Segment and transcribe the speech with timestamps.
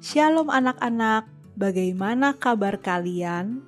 [0.00, 1.28] Shalom anak-anak,
[1.60, 3.60] bagaimana kabar kalian?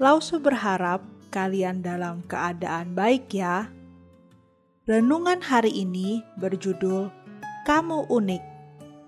[0.00, 3.68] Lause berharap kalian dalam keadaan baik ya.
[4.88, 7.12] Renungan hari ini berjudul
[7.68, 8.40] Kamu Unik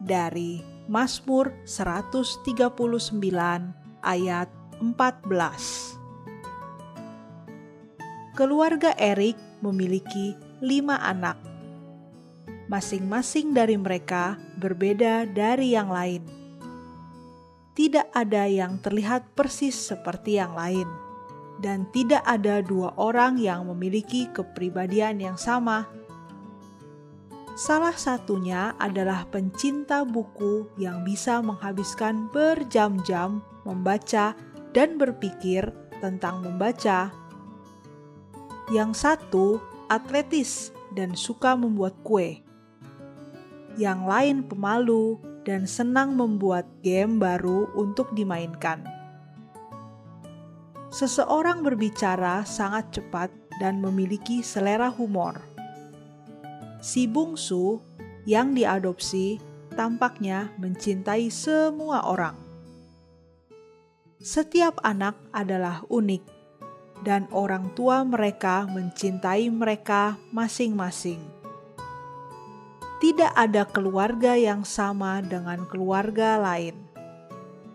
[0.04, 0.60] dari
[0.92, 2.44] Mazmur 139
[4.04, 5.24] ayat 14.
[8.36, 11.49] Keluarga Erik memiliki lima anak
[12.70, 16.22] masing-masing dari mereka berbeda dari yang lain.
[17.74, 20.86] Tidak ada yang terlihat persis seperti yang lain,
[21.58, 25.90] dan tidak ada dua orang yang memiliki kepribadian yang sama.
[27.58, 34.38] Salah satunya adalah pencinta buku yang bisa menghabiskan berjam-jam membaca
[34.70, 35.66] dan berpikir
[35.98, 37.10] tentang membaca.
[38.70, 39.58] Yang satu
[39.90, 42.46] atletis dan suka membuat kue
[43.80, 45.16] yang lain pemalu
[45.48, 48.84] dan senang membuat game baru untuk dimainkan.
[50.92, 55.40] Seseorang berbicara sangat cepat dan memiliki selera humor.
[56.84, 57.80] Si bungsu
[58.28, 59.40] yang diadopsi
[59.72, 62.36] tampaknya mencintai semua orang.
[64.20, 66.20] Setiap anak adalah unik,
[67.00, 71.39] dan orang tua mereka mencintai mereka masing-masing
[73.00, 76.76] tidak ada keluarga yang sama dengan keluarga lain,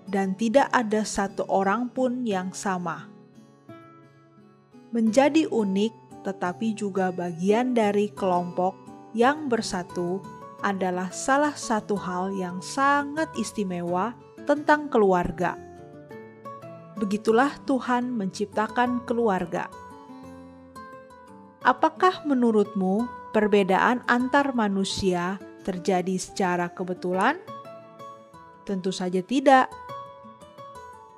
[0.05, 3.09] dan tidak ada satu orang pun yang sama.
[4.93, 8.77] Menjadi unik, tetapi juga bagian dari kelompok
[9.17, 10.21] yang bersatu,
[10.61, 14.13] adalah salah satu hal yang sangat istimewa
[14.45, 15.57] tentang keluarga.
[17.01, 19.67] Begitulah Tuhan menciptakan keluarga.
[21.65, 25.35] Apakah menurutmu perbedaan antar manusia
[25.67, 27.35] terjadi secara kebetulan?
[28.63, 29.67] Tentu saja tidak.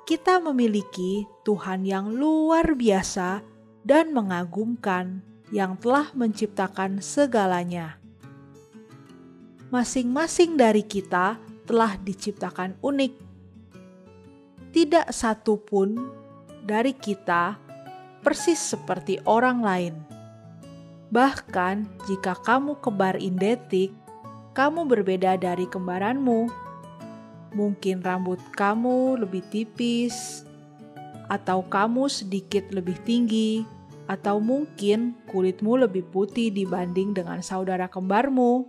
[0.02, 3.46] Kita memiliki Tuhan yang luar biasa
[3.86, 5.22] dan mengagumkan
[5.54, 8.02] yang telah menciptakan segalanya.
[9.70, 11.38] Masing-masing dari kita
[11.70, 13.12] telah diciptakan unik.
[14.74, 15.94] Tidak satu pun
[16.66, 17.54] dari kita
[18.26, 20.17] persis seperti orang lain
[21.08, 23.96] Bahkan jika kamu kembar identik,
[24.52, 26.52] kamu berbeda dari kembaranmu.
[27.56, 30.44] Mungkin rambut kamu lebih tipis,
[31.32, 33.64] atau kamu sedikit lebih tinggi,
[34.04, 38.68] atau mungkin kulitmu lebih putih dibanding dengan saudara kembarmu.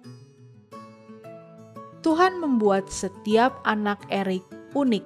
[2.00, 5.04] Tuhan membuat setiap anak Erik unik,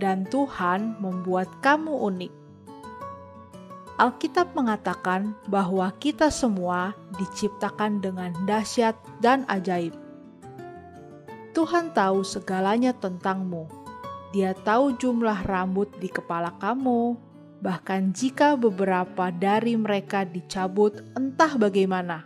[0.00, 2.39] dan Tuhan membuat kamu unik.
[4.00, 9.92] Alkitab mengatakan bahwa kita semua diciptakan dengan dahsyat dan ajaib.
[11.52, 13.68] Tuhan tahu segalanya tentangmu.
[14.32, 17.12] Dia tahu jumlah rambut di kepala kamu,
[17.60, 22.24] bahkan jika beberapa dari mereka dicabut, entah bagaimana.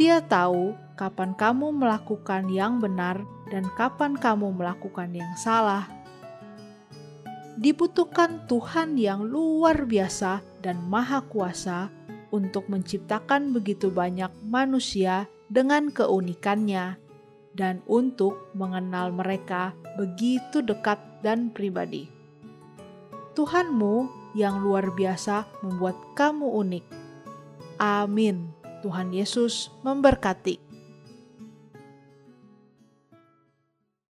[0.00, 3.20] Dia tahu kapan kamu melakukan yang benar
[3.52, 5.84] dan kapan kamu melakukan yang salah
[7.62, 11.94] dibutuhkan Tuhan yang luar biasa dan maha kuasa
[12.34, 16.98] untuk menciptakan begitu banyak manusia dengan keunikannya
[17.54, 22.10] dan untuk mengenal mereka begitu dekat dan pribadi.
[23.38, 26.84] Tuhanmu yang luar biasa membuat kamu unik.
[27.78, 28.50] Amin.
[28.82, 30.71] Tuhan Yesus memberkati.